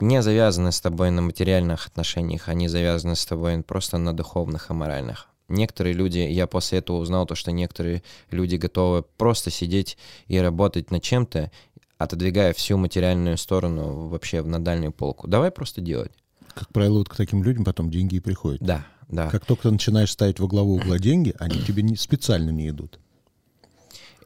[0.00, 4.72] не завязаны с тобой на материальных отношениях, они завязаны с тобой просто на духовных и
[4.72, 5.28] моральных.
[5.48, 10.90] Некоторые люди, я после этого узнал то, что некоторые люди готовы просто сидеть и работать
[10.90, 11.50] над чем-то,
[11.96, 15.26] отодвигая всю материальную сторону вообще на дальнюю полку.
[15.26, 16.12] Давай просто делать.
[16.58, 18.60] Как правило, вот к таким людям потом деньги и приходят.
[18.60, 19.30] Да, да.
[19.30, 22.98] Как только ты начинаешь ставить во главу угла деньги, они тебе не, специально не идут.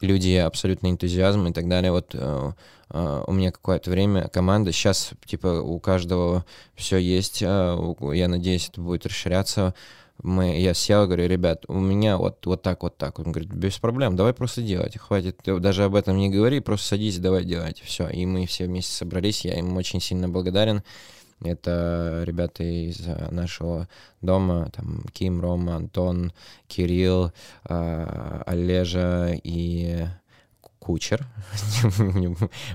[0.00, 1.92] Люди абсолютно энтузиазм и так далее.
[1.92, 2.52] Вот э,
[2.90, 8.68] э, у меня какое-то время команда, сейчас типа у каждого все есть, э, я надеюсь,
[8.68, 9.74] это будет расширяться
[10.22, 13.18] мы, я сел, говорю, ребят, у меня вот, вот так, вот так.
[13.18, 17.18] Он говорит, без проблем, давай просто делать, хватит, даже об этом не говори, просто садись,
[17.18, 18.08] давай делать, все.
[18.08, 20.82] И мы все вместе собрались, я им очень сильно благодарен.
[21.44, 23.00] Это ребята из
[23.30, 23.88] нашего
[24.20, 26.32] дома, там Ким, Рома, Антон,
[26.68, 27.32] Кирилл,
[27.64, 30.06] а, Олежа и
[30.78, 31.26] Кучер.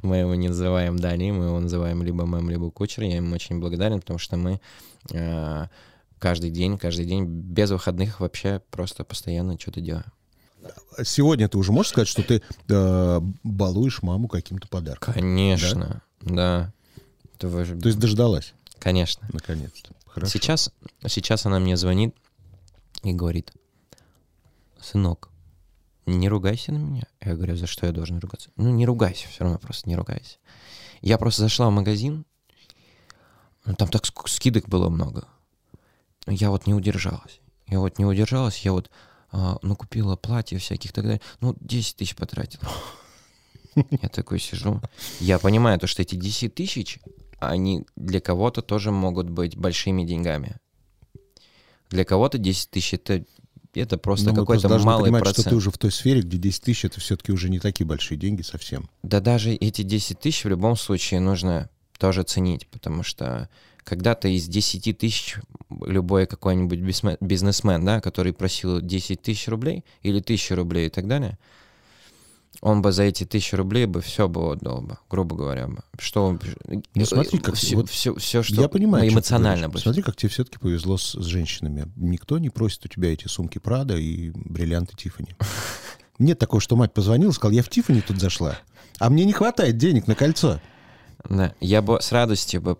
[0.01, 3.03] мы его не называем Дани, мы его называем либо Мэм, либо Кучер.
[3.03, 4.59] Я им очень благодарен, потому что мы
[5.13, 5.69] а,
[6.19, 10.05] каждый день, каждый день, без выходных вообще просто постоянно что-то делаю.
[11.03, 15.13] Сегодня ты уже можешь сказать, что ты э, балуешь маму каким-то подарком?
[15.13, 16.33] Конечно, да.
[16.33, 16.73] да.
[17.37, 17.47] То
[17.87, 18.53] есть дождалась?
[18.79, 19.27] Конечно.
[19.31, 19.93] Наконец-то.
[20.05, 20.31] Хорошо.
[20.31, 20.71] Сейчас,
[21.07, 22.15] сейчас она мне звонит
[23.03, 23.53] и говорит,
[24.81, 25.29] сынок,
[26.05, 27.03] не ругайся на меня.
[27.21, 28.49] Я говорю, за что я должен ругаться?
[28.55, 30.37] Ну, не ругайся, все равно просто не ругайся.
[31.01, 32.25] Я просто зашла в магазин,
[33.65, 35.27] ну, там так скидок было много
[36.27, 37.39] я вот не удержалась.
[37.67, 38.89] Я вот не удержалась, я вот
[39.31, 41.21] а, ну, купила платье всяких так далее.
[41.41, 42.63] Ну, 10 тысяч потратила.
[43.91, 44.81] Я такой сижу.
[45.19, 46.99] Я понимаю то, что эти 10 тысяч,
[47.39, 50.57] они для кого-то тоже могут быть большими деньгами.
[51.89, 53.23] Для кого-то 10 тысяч это,
[53.73, 55.41] это просто ну, какой-то малый понимать, процент.
[55.41, 58.17] что ты уже в той сфере, где 10 тысяч это все-таки уже не такие большие
[58.17, 58.89] деньги совсем.
[59.03, 63.49] Да даже эти 10 тысяч в любом случае нужно тоже ценить, потому что
[63.83, 65.37] когда-то из 10 тысяч
[65.69, 66.79] любой какой-нибудь
[67.21, 71.37] бизнесмен, да, который просил 10 тысяч рублей или тысячу рублей и так далее,
[72.61, 75.83] он бы за эти тысячи рублей бы все бы отдал бы, грубо говоря бы.
[75.99, 76.37] Что
[76.95, 79.79] ну, смотри, как все, вот все, все, что я понимаю, эмоционально бы.
[79.79, 81.91] Смотри, как тебе все-таки повезло с, с женщинами.
[81.95, 85.35] Никто не просит у тебя эти сумки Прада и бриллианты Тифани.
[86.19, 88.57] Нет такого, что мать позвонила, сказала, я в Тифани тут зашла,
[88.97, 90.59] а мне не хватает денег на кольцо.
[91.29, 92.75] Да, я бы с радостью бы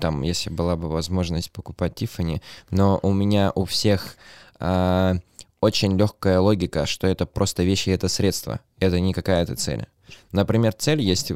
[0.00, 4.16] там, если была бы возможность покупать Тифани, но у меня у всех
[4.60, 5.14] э,
[5.60, 9.86] очень легкая логика, что это просто вещи, это средство, это не какая-то цель.
[10.32, 11.32] Например, цель есть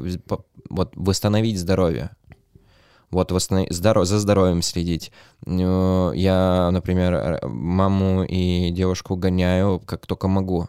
[0.69, 2.11] вот восстановить здоровье,
[3.11, 3.67] вот восстанов...
[3.69, 4.07] здоров...
[4.07, 5.11] за здоровьем следить.
[5.45, 10.67] Ну, я, например, маму и девушку гоняю как только могу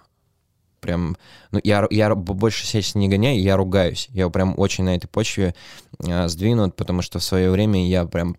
[0.86, 1.16] прям,
[1.50, 4.08] ну, я, я больше сейчас не гоняю, я ругаюсь.
[4.12, 5.54] Я прям очень на этой почве
[5.98, 8.36] э, сдвинут, потому что в свое время я прям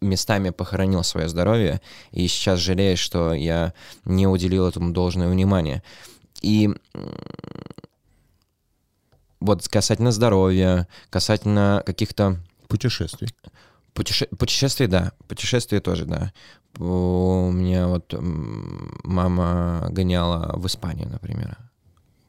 [0.00, 1.80] местами похоронил свое здоровье,
[2.10, 3.72] и сейчас жалею, что я
[4.04, 5.82] не уделил этому должное внимание.
[6.42, 6.70] И
[9.40, 12.38] вот касательно здоровья, касательно каких-то...
[12.68, 13.34] Путешествий.
[13.94, 14.26] Путеше...
[14.26, 15.12] Путешествия, да.
[15.28, 16.32] Путешествия тоже, да.
[16.78, 21.56] У меня вот мама гоняла в Испанию, например,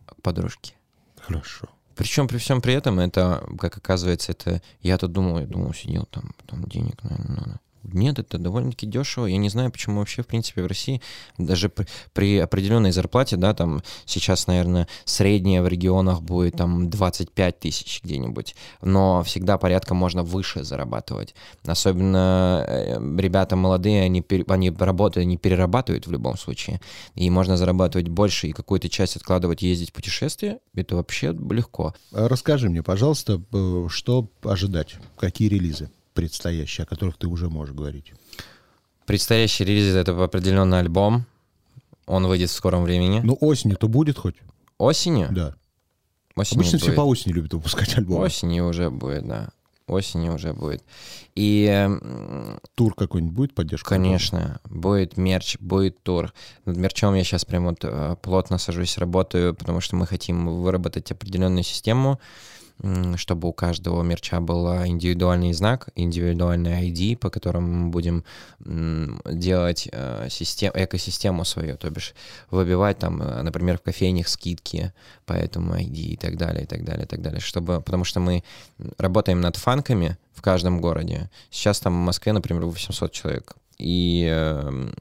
[0.05, 0.73] к подружке.
[1.19, 1.67] Хорошо.
[1.97, 6.05] Причем при всем при этом это, как оказывается, это я тут думал, я думал, сидел
[6.05, 7.59] там, там денег, наверное, надо.
[7.93, 9.25] Нет, это довольно-таки дешево.
[9.25, 11.01] Я не знаю, почему вообще, в принципе, в России
[11.37, 17.59] даже при, при определенной зарплате, да, там сейчас, наверное, средняя в регионах будет там 25
[17.59, 21.33] тысяч где-нибудь, но всегда порядка можно выше зарабатывать.
[21.65, 26.81] Особенно э, ребята молодые, они, они работают, они перерабатывают в любом случае,
[27.15, 31.93] и можно зарабатывать больше и какую-то часть откладывать, ездить в путешествия, это вообще легко.
[32.11, 38.11] Расскажи мне, пожалуйста, э, что ожидать, какие релизы предстоящие, о которых ты уже можешь говорить?
[39.05, 41.27] Предстоящий релиз— это определенный альбом,
[42.07, 43.21] он выйдет в скором времени.
[43.23, 44.35] Ну, осенью-то будет хоть?
[44.79, 45.27] Осенью?
[45.29, 45.53] Да.
[46.35, 46.95] Осенью Обычно все будет.
[46.95, 48.25] по осени любят выпускать альбомы.
[48.25, 49.49] Осенью уже будет, да.
[49.85, 50.83] Осенью уже будет.
[51.35, 51.87] И,
[52.73, 53.89] Тур какой-нибудь будет поддержка?
[53.89, 56.33] конечно, будет мерч, будет тур.
[56.65, 61.11] Над мерчом я сейчас прям вот э, плотно сажусь, работаю, потому что мы хотим выработать
[61.11, 62.19] определенную систему,
[63.15, 68.23] чтобы у каждого мерча был индивидуальный знак, индивидуальный ID, по которому мы будем
[68.59, 72.13] делать э, систем, экосистему свою, то бишь
[72.51, 74.93] выбивать там, э, например, в кофейнях скидки
[75.25, 78.19] по этому ID и так далее, и так далее, и так далее, чтобы, потому что
[78.19, 78.43] мы
[78.97, 81.31] работаем над фанками в каждом городе.
[81.49, 83.55] Сейчас там в Москве, например, 800 человек.
[83.79, 84.93] И эм,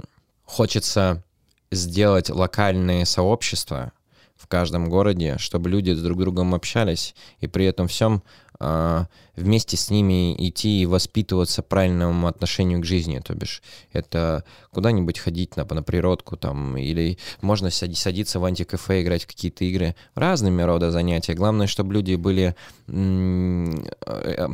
[0.44, 1.22] хочется
[1.70, 3.92] сделать локальные сообщества
[4.36, 8.22] в каждом городе, чтобы люди с друг другом общались, и при этом всем
[8.58, 15.18] а, вместе с ними идти и воспитываться правильному отношению к жизни, то бишь это куда-нибудь
[15.18, 19.94] ходить на, на природку там, или можно сади- садиться в антикафе, играть в какие-то игры,
[20.14, 21.34] разными рода занятия.
[21.34, 22.54] Главное, чтобы люди были
[22.88, 24.48] м, э,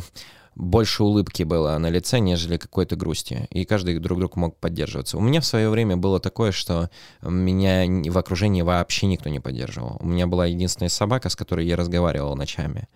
[0.54, 3.46] больше улыбки было на лице, нежели какой-то грусти.
[3.50, 5.16] И каждый друг друга мог поддерживаться.
[5.16, 6.90] У меня в свое время было такое, что
[7.22, 9.96] меня в окружении вообще никто не поддерживал.
[10.00, 12.88] У меня была единственная собака, с которой я разговаривал ночами.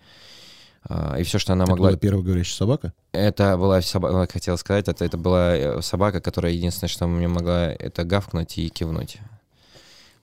[0.89, 1.89] А, И все, что она Это могла...
[1.89, 2.93] была первая говорящая собака?
[3.11, 7.71] Это была собака, хотел сказать, это, это была э, собака, которая единственное, что мне могла,
[7.73, 9.17] это гавкнуть и кивнуть.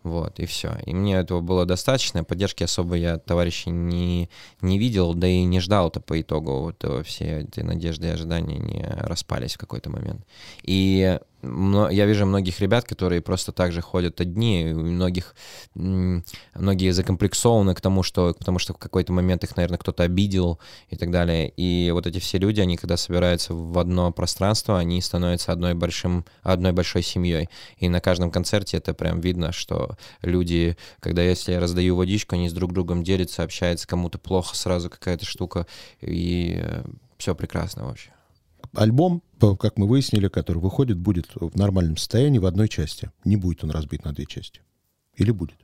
[0.04, 0.76] Вот, и все.
[0.84, 2.24] И мне этого было достаточно.
[2.24, 4.28] Поддержки особо я от товарищей не,
[4.60, 6.60] не видел, да и не ждал-то по итогу.
[6.60, 10.20] Вот э, все эти надежды и ожидания не распались в какой-то момент.
[10.62, 11.18] И
[11.90, 15.34] я вижу многих ребят, которые просто так же ходят одни, многих,
[15.74, 20.96] многие закомплексованы к тому, что, потому что в какой-то момент их, наверное, кто-то обидел и
[20.96, 21.48] так далее.
[21.56, 26.24] И вот эти все люди, они когда собираются в одно пространство, они становятся одной, большим,
[26.42, 27.48] одной большой семьей.
[27.78, 32.48] И на каждом концерте это прям видно, что люди, когда если я раздаю водичку, они
[32.48, 35.66] с друг другом делятся, общаются, кому-то плохо, сразу какая-то штука,
[36.00, 36.62] и
[37.18, 38.10] все прекрасно вообще.
[38.74, 43.10] Альбом, как мы выяснили, который выходит, будет в нормальном состоянии в одной части.
[43.24, 44.60] Не будет он разбит на две части.
[45.16, 45.58] Или будет?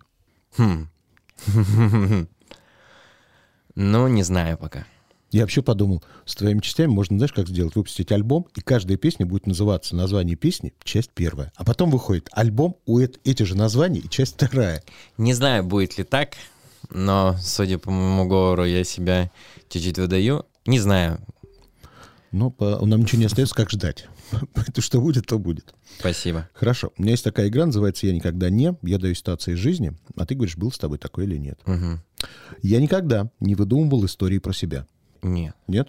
[0.57, 0.89] Хм.
[3.77, 4.87] Ну, не знаю пока.
[5.31, 7.77] Я вообще подумал, с твоими частями можно, знаешь, как сделать?
[7.77, 11.53] Выпустить альбом, и каждая песня будет называться название песни, часть первая.
[11.55, 14.83] А потом выходит альбом, у эт- эти же названия и часть вторая.
[15.19, 16.35] Не знаю, будет ли так,
[16.91, 19.31] но, судя по моему говору, я себя
[19.69, 20.47] чуть-чуть выдаю.
[20.67, 21.21] Не знаю.
[22.33, 24.07] Но по- нам ничего не остается, как ждать.
[24.55, 25.75] Это что будет, то будет.
[25.99, 26.49] Спасибо.
[26.55, 26.93] Хорошо.
[26.97, 28.77] У меня есть такая игра, называется «Я никогда не».
[28.83, 31.61] Я даю ситуации из жизни, а ты говоришь, был с тобой такой или нет.
[32.63, 34.87] Я никогда не выдумывал истории про себя.
[35.23, 35.55] Нет.
[35.67, 35.89] Нет?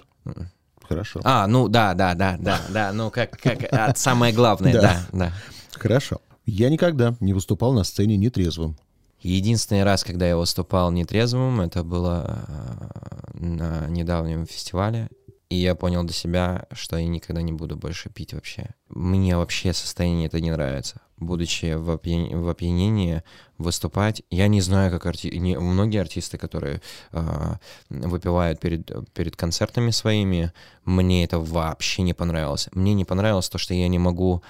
[0.87, 1.21] Хорошо.
[1.23, 2.91] А, ну да, да, да, да, да.
[2.91, 4.81] Ну, как, как а, самое главное, Да.
[4.81, 5.33] да, да.
[5.71, 6.21] Хорошо.
[6.45, 8.77] Я никогда не выступал на сцене нетрезвым.
[9.21, 15.09] Единственный раз, когда я выступал нетрезвым, это было э, на недавнем фестивале.
[15.51, 18.69] И я понял для себя, что я никогда не буду больше пить вообще.
[18.87, 21.01] Мне вообще состояние это не нравится.
[21.17, 23.21] Будучи в, опья- в опьянении,
[23.57, 25.27] выступать, я не знаю, как арти...
[25.27, 27.55] не- многие артисты, которые э,
[27.89, 30.53] выпивают перед, перед концертами своими,
[30.85, 32.69] мне это вообще не понравилось.
[32.71, 34.41] Мне не понравилось то, что я не могу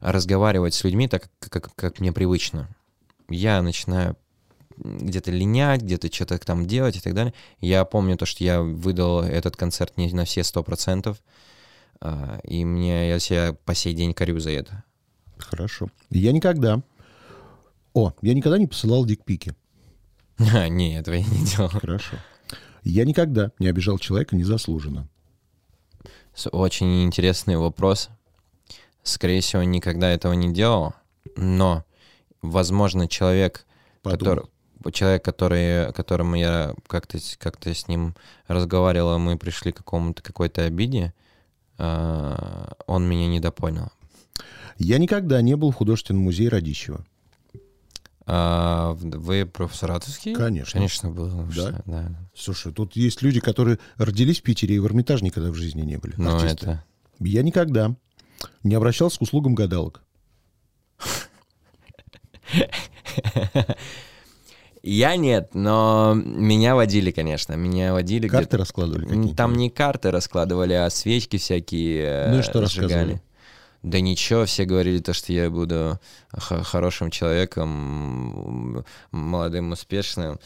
[0.00, 2.68] разговаривать с людьми так, как, как мне привычно
[3.28, 4.16] я начинаю
[4.82, 7.34] где-то линять, где-то что-то там делать и так далее.
[7.60, 11.18] Я помню то, что я выдал этот концерт не на все сто процентов,
[12.00, 14.84] а, и мне я себя по сей день корю за это.
[15.38, 15.88] Хорошо.
[16.10, 16.82] Я никогда...
[17.94, 19.54] О, я никогда не посылал дикпики.
[20.54, 21.68] А, Не, этого я не делал.
[21.68, 22.16] Хорошо.
[22.84, 25.08] Я никогда не обижал человека незаслуженно.
[26.52, 28.10] Очень интересный вопрос.
[29.02, 30.94] Скорее всего, никогда этого не делал,
[31.36, 31.84] но,
[32.42, 33.66] возможно, человек,
[34.02, 34.50] который, Подумал.
[34.92, 38.14] Человек, который, которому я как-то как-то с ним
[38.46, 41.12] разговаривал, мы пришли к какому-то какой-то обиде,
[41.78, 43.92] а, он меня недопонял.
[44.78, 47.04] Я никогда не был в художественном музее Радищева.
[48.30, 50.34] А, вы про Саратовский?
[50.34, 50.72] Конечно.
[50.72, 51.46] Конечно, был.
[51.56, 51.82] Да?
[51.86, 52.12] да.
[52.34, 55.96] Слушай, тут есть люди, которые родились в Питере и в Эрмитаже никогда в жизни не
[55.96, 56.14] были.
[56.18, 56.84] Ну, это...
[57.20, 57.96] Я никогда
[58.62, 60.02] не обращался к услугам гадалок.
[64.82, 67.54] Я нет, но меня водили, конечно.
[67.54, 69.36] Меня водили Карты раскладывали какие-то?
[69.36, 72.82] Там не карты раскладывали, а свечки всякие э, Ну и что сжигали.
[72.92, 73.22] рассказывали?
[73.82, 76.00] Да ничего, все говорили то, что я буду
[76.32, 80.40] хорошим человеком, молодым, успешным.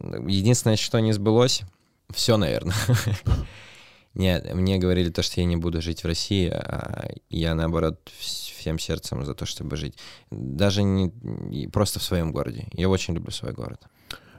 [0.00, 1.62] Единственное, что не сбылось,
[2.10, 2.74] все, наверное.
[4.14, 8.52] Нет, мне говорили то, что я не буду жить в России, а я, наоборот, вс-
[8.58, 9.96] всем сердцем за то, чтобы жить.
[10.30, 12.66] Даже не просто в своем городе.
[12.72, 13.86] Я очень люблю свой город.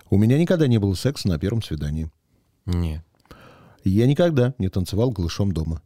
[0.10, 2.12] У меня никогда не было секса на первом свидании.
[2.66, 3.04] Нет,
[3.86, 5.82] Я никогда не танцевал голышом дома.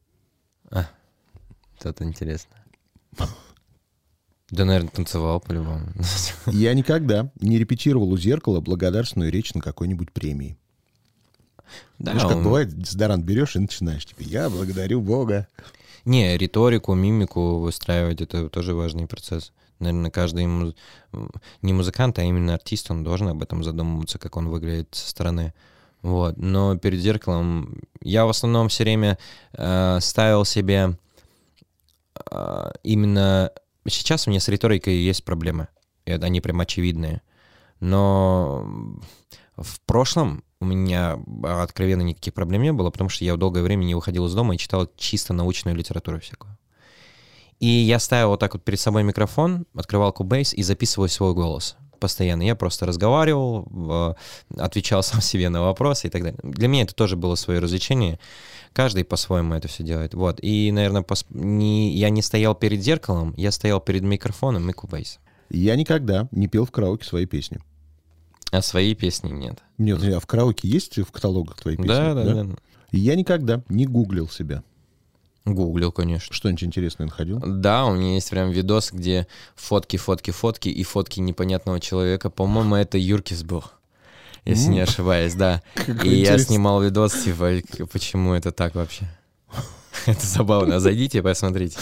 [1.84, 2.56] это интересно.
[4.50, 5.88] Да, наверное, танцевал по-любому.
[6.48, 10.58] Я никогда не репетировал у зеркала благодарственную речь на какой-нибудь премии.
[12.00, 15.48] Да, Знаешь, как он- бывает, дезодорант берешь и начинаешь, типа, я благодарю Бога.
[16.06, 19.54] Не, риторику, мимику выстраивать это тоже важный процесс.
[19.80, 20.76] Наверное, каждый муз-
[21.62, 25.54] не музыкант, а именно артист, он должен об этом задумываться, как он выглядит со стороны.
[26.02, 26.38] Вот.
[26.38, 29.18] Но перед зеркалом я в основном все время
[29.54, 30.98] э, ставил себе
[32.32, 33.52] э, именно...
[33.88, 35.68] Сейчас у меня с риторикой есть проблемы.
[36.06, 37.22] И они прям очевидные.
[37.80, 38.66] Но
[39.58, 43.84] в прошлом у меня а, откровенно никаких проблем не было, потому что я долгое время
[43.84, 46.57] не выходил из дома и читал чисто научную литературу всякую.
[47.59, 51.78] И я ставил вот так вот перед собой микрофон, открывал Cubase и записывал свой голос
[51.99, 52.43] постоянно.
[52.43, 54.18] Я просто разговаривал,
[54.57, 56.39] отвечал сам себе на вопросы и так далее.
[56.43, 58.20] Для меня это тоже было свое развлечение.
[58.74, 60.14] Каждый по-своему это все делает.
[60.14, 60.39] Вот.
[60.41, 65.20] И, наверное, пос- не, я не стоял перед зеркалом, я стоял перед микрофоном и Cubase.
[65.49, 67.59] Я никогда не пел в караоке свои песни.
[68.54, 69.64] А своей песни нет.
[69.80, 71.88] Нет, а в караоке есть в каталогах твои песни?
[71.88, 72.56] Да, да, да.
[72.91, 74.64] И Я никогда не гуглил себя.
[75.43, 76.32] Гуглил, конечно.
[76.36, 77.39] Что-нибудь интересное находил?
[77.39, 82.30] Да, у меня есть прям видос, где фотки, фотки, фотки и фотки непонятного человека.
[82.30, 83.64] По-моему, это Юркис был.
[84.45, 85.64] Если не ошибаюсь, да.
[85.74, 87.54] Какой И я снимал видос, типа,
[87.91, 89.08] почему это так вообще.
[90.06, 90.80] Это забавно.
[90.80, 91.80] Зайдите посмотрите.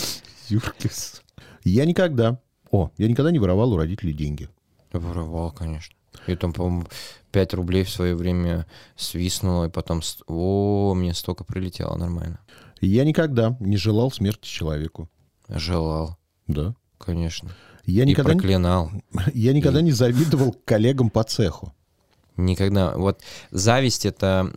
[0.47, 1.21] Юркис.
[1.65, 2.39] Я никогда...
[2.71, 4.47] О, я никогда не воровал у родителей деньги.
[4.93, 5.95] Воровал, конечно.
[6.27, 6.85] И там, по-моему,
[7.31, 10.01] 5 рублей в свое время свистнуло, и потом...
[10.27, 12.39] О, мне столько прилетело, нормально.
[12.81, 15.09] Я никогда не желал смерти человеку.
[15.47, 16.75] Желал, Да.
[16.97, 17.51] конечно.
[17.85, 18.91] Я И никогда, проклинал.
[19.33, 21.73] я никогда не завидовал коллегам по цеху.
[22.37, 22.93] Никогда.
[22.95, 24.51] Вот зависть— это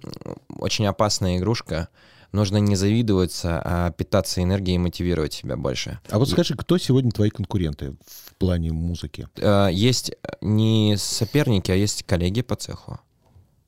[0.59, 1.88] очень опасная игрушка.
[2.35, 6.01] Нужно не завидоваться, а питаться энергией и мотивировать себя больше.
[6.11, 9.28] А вот скажи, кто сегодня твои конкуренты в плане музыки?
[9.37, 10.11] Э, Есть
[10.41, 12.99] не соперники, а есть коллеги по цеху.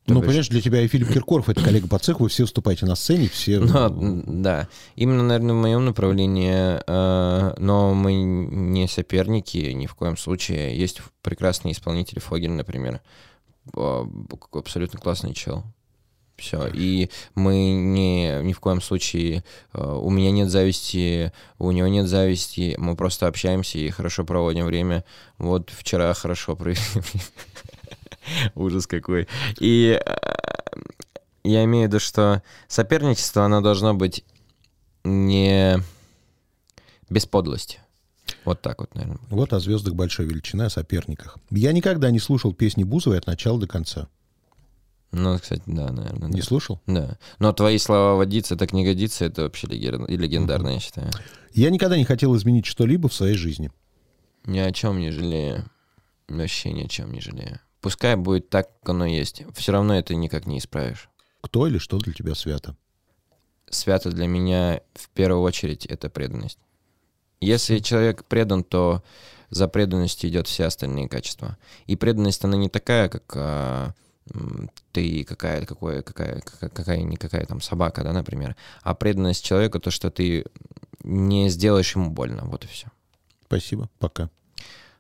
[0.05, 2.43] То Ну, бишь- понимаешь, для тебя и Филипп Киркоров, это коллега по цеху, вы все
[2.43, 3.61] выступаете на сцене, все...
[3.61, 4.67] Ну, да.
[4.97, 10.77] Именно, наверное, в моем направлении, э, но мы не соперники ни в коем случае.
[10.77, 13.01] Есть прекрасный исполнитель Фогель, например.
[13.77, 14.05] Э,
[14.53, 15.62] Абсолютно классный чел.
[16.37, 16.68] Все.
[16.72, 19.43] И мы не, ни в коем случае...
[19.72, 22.74] э, У меня нет зависти, у него нет зависти.
[22.78, 25.05] Мы просто общаемся и хорошо проводим время.
[25.39, 26.78] Вот вчера хорошо провели.
[28.55, 29.28] Ужас какой.
[29.59, 30.16] И э,
[31.43, 34.24] я имею в виду, что соперничество, оно должно быть
[35.05, 35.78] не
[37.09, 37.78] без подлости.
[38.45, 39.18] Вот так вот, наверное.
[39.30, 41.39] Вот о звездах большой величины, о соперниках.
[41.51, 44.09] Я никогда не слушал песни Бузовой от начала до конца.
[45.12, 46.28] Ну, кстати, да, наверное.
[46.28, 46.46] Не Да.
[46.46, 46.80] слушал?
[46.86, 47.16] Да.
[47.38, 51.11] Но твои слова водиться так не годится, это вообще легер- легендарно, я считаю.
[51.52, 53.70] Я никогда не хотел изменить что-либо в своей жизни.
[54.44, 55.64] Ни о чем не жалею.
[56.28, 57.61] Вообще ни о чем не жалею.
[57.80, 59.42] Пускай будет так, как оно есть.
[59.54, 61.09] Все равно это никак не исправишь.
[61.40, 62.76] Кто или что для тебя свято?
[63.68, 66.59] свято для меня в первую очередь это преданность.
[67.40, 69.02] Если человек предан, то
[69.50, 71.57] за преданностью идет все остальные качества.
[71.86, 73.92] И преданность, она не такая, как а,
[74.93, 78.57] ты какая какое, какая, какая, какая никакая там собака, да, например.
[78.83, 80.45] А преданность человеку то, что ты
[81.03, 82.43] не сделаешь ему больно.
[82.45, 82.89] Вот и все.
[83.47, 84.31] Спасибо, пока.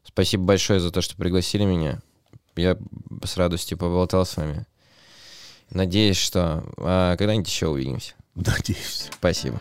[0.04, 2.00] Спасибо большое за то, что пригласили меня.
[2.54, 2.78] Я
[3.24, 4.66] с радостью поболтал с вами.
[5.70, 8.14] Надеюсь, что а, когда-нибудь еще увидимся.
[8.34, 9.10] Надеюсь.
[9.12, 9.60] Спасибо.